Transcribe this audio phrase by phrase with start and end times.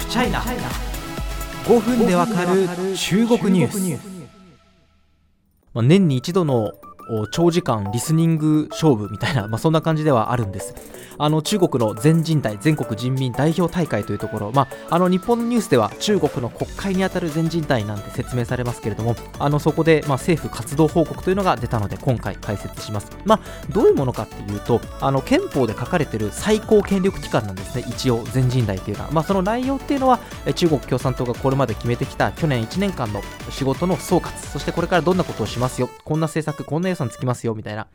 [0.00, 2.66] フチャイナ5分でわかる
[2.96, 4.20] 中国ニュース。
[5.74, 6.72] まあ、年に一度の
[7.30, 10.74] 長時間リスニング勝負みたいな、まあ、そんな感じではあるんです。
[11.22, 23.40] あの中国の全人代全国人民代表大会というところ、まあ、あの日本のニュースでは中国の国会にあたる全人代なんて説明されますけれどもあのそこで、まあ、政府活動報告というのが出たので今回解説します、まあ、
[23.70, 27.84] どういうものかっていうとあの憲法で書かれている最高権力機関なんですね。
[27.86, 30.18] 一応全人代というのは、まあ、その内容っていうのは
[30.54, 34.30] 中国共産党がこれまで決めてきた去年1年間の仕事の総括。
[34.38, 35.90] そしてこれからどんなことをしますよ。
[36.04, 37.86] こんな政策こんな予算つきますよみたいな、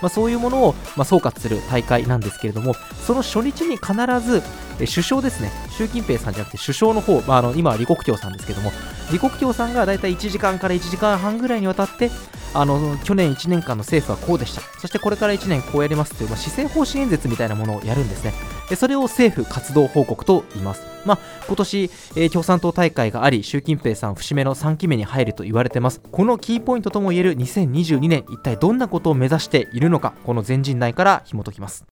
[0.00, 2.74] まあ、そういうものを、ま、総括する大会なんですけれども
[3.06, 4.42] その初日に必ず
[4.78, 5.50] 首相ですね。
[5.70, 8.72] 習近平さんじゃなくて首相の方、まあ、あの今は李克強さんですけども
[9.06, 12.10] 李克強さんが大体1時間から1時間半ぐらいにわたって
[12.54, 14.60] あの去年1年間の政府はこうでした。
[14.78, 18.32] そしてこれから1年こうやりますという、まあ、施政方針演説みたいなものをやるんですね。
[18.68, 20.82] でそれを政府活動報告と言います。
[21.04, 26.00] まあ、今年、えー、共産党大会があり習近平さん節目の3期目に入ると言われてます。
[26.12, 31.84] このキーポイントともいえる2022年一体どんなことを目指しているのかこの全人代から紐解きます。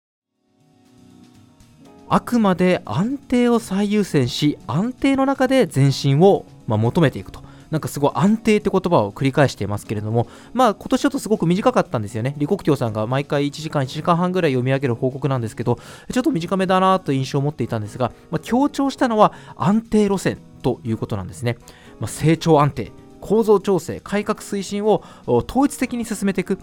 [2.12, 7.49] あくまで安定を最優先し安定の中で前進を、まあ、求めていくと。
[7.70, 12.32] なんかすごい安定って言葉を繰り返していますけれども、まあ今年ちょっとすごく短かったんですよね。
[12.34, 15.78] 李克強さんが毎回1時間、1時間半ぐらい読み上げる報告なんですけど、
[16.12, 21.56] ちょっと短めだなと印象を持っていたんですが、まあ、強調したのは安定路線ということなんですね。
[21.98, 26.58] まあ、成長安定、構造調整、改革推進を統一的に進めていく、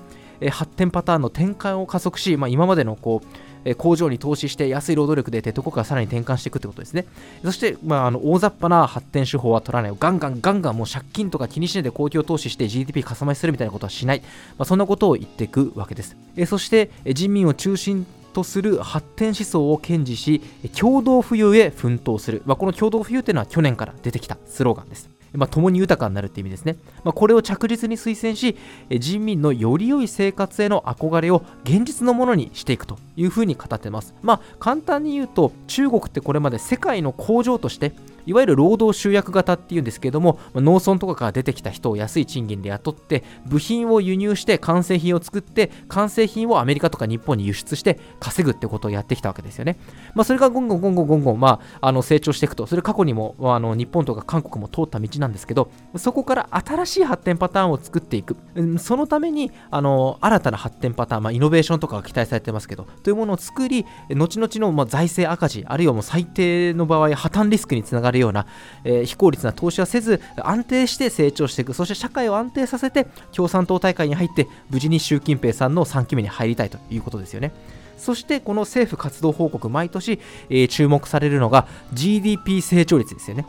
[0.52, 3.28] 発展パターンの転換を加速し、まあ、今までのこう
[3.68, 7.06] え工場に投資して安い労働力でってとこからさらに転換していくってことですね。
[7.44, 9.94] そして、まあ、あの大雑把な発展手法は取らない。
[10.00, 14.22] ガンガンガンガンもう借金とか気にしないで公共投資して GDP かさ増しするみたいなことはしない。
[14.58, 16.16] まあ、そんなことを言っていくわけです。
[16.38, 20.42] えそして、人民を中心とする発展思想を堅持し
[20.80, 26.78] 共同富裕へ奮闘する、まあ、この共同富裕というのは去年から出てきたスローガンですまあ、共に豊かになるって意味ですね。
[27.04, 28.58] まあ、これを着実に推薦し、
[28.90, 34.16] 人民のより良い生活への憧れを現実のものにしていくというふうに語ってます。
[34.24, 37.94] まあ、簡単に言うと、中国ってこれまで世界の工場として、
[38.28, 49.78] いわゆる労働集約型っていうんですけども、農村とかから出てきた人を安い賃金で雇って、部品を輸入して完成品を作って、完成品をアメリカとか日本に輸出して稼ぐってことをやってきたわけですよね。
[50.14, 58.36] まあ、それがゴンゴンゴンゴンゴンゴン、まあ、あの成長していくと、それ過去にもあの日本とか韓国も通った道なんですけど、そこから新しい発展パターンを作っていく。
[58.78, 68.46] そのために、あの新たな発展パターン、まあ、イノベーションとかが期待されてますけど、というものを作り、後々のまあ財政赤字、あるいはもう最低の場合、破綻リスクにつながるるような、
[68.84, 77.52] えー、非効率な投資はせず安定して成長していくそして社会を安定させて共産党大会に入って無事に習近平さんの3期目に入りたいということですよね。
[77.98, 80.20] そしてこの政府活動報告毎年、
[80.50, 83.46] えー、注目されるのが GDP 成長率ですよね。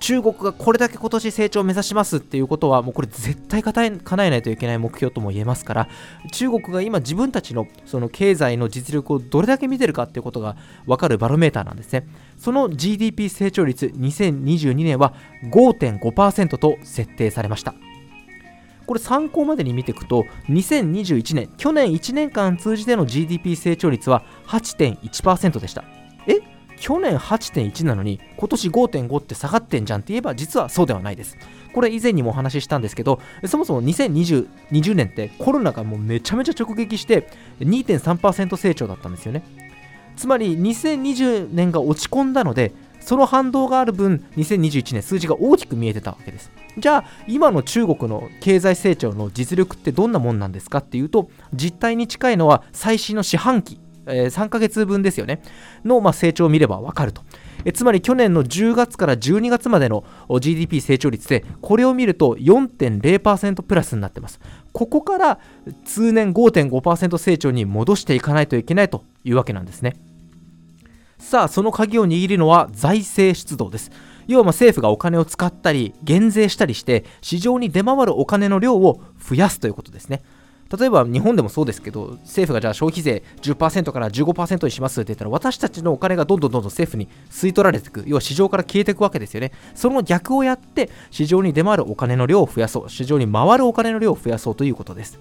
[0.00, 3.90] 中国がこれだけ今年成長を目指しますっていうことは、もうこれ絶対叶え
[4.30, 5.88] ないといけない目標とも言えますから、
[6.32, 10.56] 中国が今自分たちのその経済の実力をどれだけ見てるかっていうことが
[10.86, 12.06] 分かるバロメーターなんですね。
[12.36, 17.74] その GDP 成長率2022年は5.5%と設定されました。
[18.86, 25.84] これ参考までに見ていくと2021年去年1年間通じての GDP 成長率は8.1%でした
[26.84, 31.38] 去年8.1なのに今年5.5って下がってんじゃんって言えば実はそうではないです。
[31.72, 37.30] これ以前にもお話ししたんですけどそもそも2020 20年ってコロナがもうめちゃめちゃ直撃して
[37.60, 39.42] 2.3%成長だったんですよね。
[40.14, 55.42] つまり2020年が落ち込んだのでその反動がある分2021年数字が大きく見えてたわけですじゃあ今の中国の経済成長の実力ってどんなもんなんですかっていうと実態に近いのは最新の四半期えー、3ヶ月分ですよね、
[55.84, 57.22] の、まあ、成長を見ればわかると。
[57.64, 60.04] えつまり去年の10月から12月までの
[60.40, 64.38] GDP 成長率で、これを見ると4.0%プラスになってます。
[64.72, 65.38] ここから
[65.84, 69.94] 通年5.5%成長に戻していかないといけないというわけなんですね。
[71.18, 73.90] さあ、その鍵を握るのは財政出動です。
[74.26, 80.22] 要は政府がお金を使ったり、減税したりして、市場に出回るお金の量を増やすということですね。
[80.76, 89.52] 例えば日本でもそうですけど、政府がじゃあ消費税10%から15%にしますって言ったら、私たちのお金がどんどんどんどん政府に吸い取られていく、要は市場から消えていくわけですよね。
[89.74, 95.18] その逆をやって、市場に出回るお金の量を増やそう、市場に回るお金の量を増やそうということです。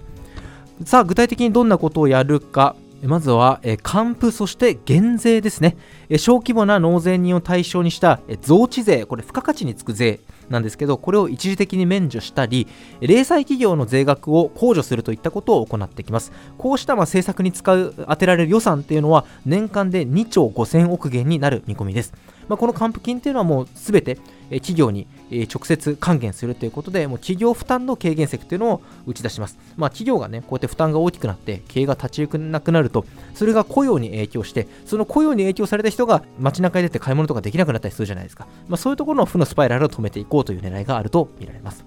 [0.86, 2.76] さあ、具体的にどんなことをやるか。
[3.04, 5.76] まずは、え還付、そして減税ですね、
[6.10, 12.68] え小規模な納税人を対象にした、え増値税、これ付加価値につく税なんですけどこれを一時的に免除したり
[13.02, 16.32] 零細企業の税額を控除するといったことを行ってきます。
[16.58, 22.14] こうしたま政策に使う当てられる予算っていうのは年間で2兆5000億元になる見込みです。
[22.48, 24.18] まあ、この還付金っていうのはもうすべて
[24.60, 25.08] 企業に
[25.54, 29.58] 直接還元するということで、もう企業負担の軽減策というのを打ち出します。
[29.78, 38.48] まあ、企業がね、こうやって負担が大きくなって、経営が立ち行かなくなると、それが雇用に影響して、その雇用に影響された人が街中に出て買い物とかできなくなったりするじゃないですか。
[38.68, 41.86] まあ、そういうところの負のスパイラルを止めていこうという狙いがあるとみられます。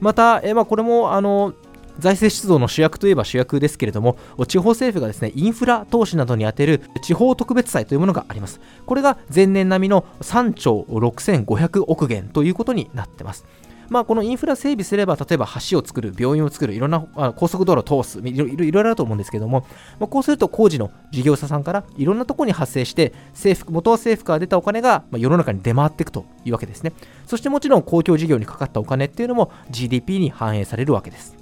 [0.00, 1.52] また、えまあ、これもあの
[2.00, 4.16] 財政出動の主役といえば主役ですけれども、
[4.48, 8.60] 地方政府がですね、インフラ投資などに充てる地方特別債というものがあります。
[8.86, 13.44] これが前年並みの3兆6500億元ということになってます。
[13.90, 17.00] まあ、このインフラ整備すれば、例えば橋を作る、病院を作る、いろんな
[17.34, 19.66] 高速道路を通す、いろいろいろあると思うんですけども、
[19.98, 26.92] まあ、こうすると工事の事業者さんからいろんなところに発生して、政府元は政府から出たお金が世の中に出回っていくというわけですね。
[27.26, 31.39] そしてもちろん公共事業にかかったお金っていうのも GDP に反映されるわけです。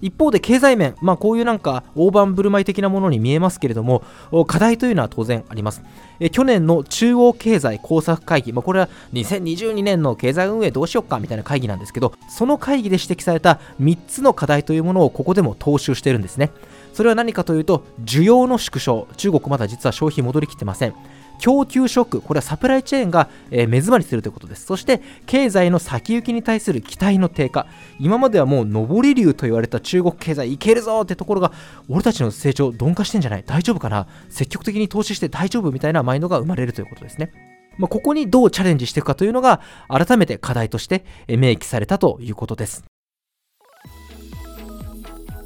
[0.00, 4.02] 一方で経済面、まあ、こういうなんか大盤振る舞い的なものに見えますけれども、
[4.46, 5.82] 課題というのは当然あります。
[6.20, 16.50] え去年の中央経済工作会議、まあ、これは2022年の経済運営どうしよっかみたいな会議なんですけど、その会議で指摘された3つの課題というものをここでも踏襲しているんですね。
[16.92, 20.94] それは何かというと、需要の縮小、中国まだ実は消費戻りきってません。
[21.38, 24.66] 供給ショック、これはサプライチェーンが、え、目詰まりするということです。
[24.66, 27.66] そして、経済の先行きに対する期待の低下。
[27.98, 31.52] 今まではもう上り流と言われた中国経済いけるぞってところが、
[31.88, 33.44] 俺たちの成長鈍化してんじゃない？
[33.46, 34.06] 大丈夫かな？
[34.28, 37.32] 積極的に投資して大丈夫みたいなマインドが生まれるということですね。
[37.78, 42.84] まあ、ここにどうチャレンジしていくかというのが、改めて課題として明記されたということです。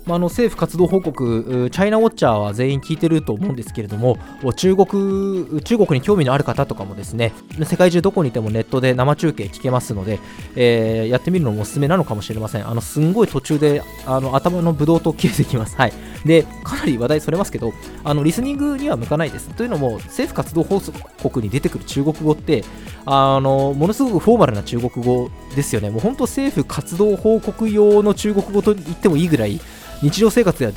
[0.04, 4.18] まあ、の政府活動報告、チャイナウォッチャーは全員聞いてると思うんですけれども、
[4.56, 7.32] 中国中国に興味のある方とかもですね、
[7.64, 10.18] 世界中どこにいてもネットで生中継聞けますので、
[10.56, 12.68] えー、やってみるのもおすすめなのかもしれません。
[12.68, 15.76] あのすんごい途中であの頭のブドウと切れてきます。
[15.76, 15.92] はい。
[16.24, 17.72] で、かなり話題それますけど、
[18.02, 19.50] あのリスニングには向かないです。
[19.50, 20.80] というのも、政府活動報
[21.22, 22.64] 告に出てくる中国語って、
[23.04, 25.90] あのものすごくフォーマルな中国語ですよね。
[25.90, 29.60] もう本当政府活動報告用の中国語と言ってもいいぐらい、
[30.02, 30.72] 日常生活では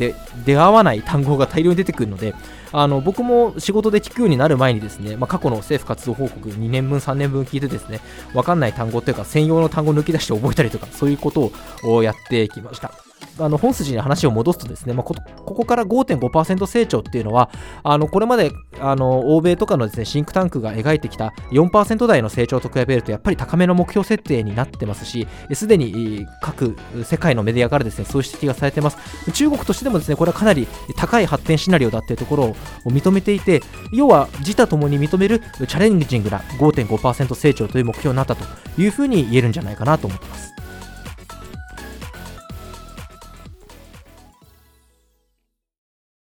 [0.46, 2.36] 出会わない単語が大量に出てくるので、
[2.72, 8.00] あの僕も仕事で聞くようになる前にですね、まあ、過去の政府活動報告2年分、3年分聞いてですね、
[8.34, 11.52] わかんない単語というか専用の単語を抜き出して覚えたりとか、そういうこと
[11.84, 13.05] をやってきました。
[13.38, 15.14] あの本筋に話を戻すとですね、まあ、こ
[15.44, 17.50] こから5.5%成長っていうのは、
[17.84, 28.98] あのこれまであの欧米とかのですねシンクタンクが描いてきた4%台の成長と比べると、やっぱり高めの目標設定になってますし、すでに各世界のメディアからですねそういう指摘がされてます。
[29.32, 38.46] 中国としてもですねこれはかなり高い発展シナリオだっていうところを認めていて、要は自他ともに認めるチャレンジングな5.5%成長という目標になったと
[38.82, 40.54] いうふうに言えるんじゃないかなと思ってます。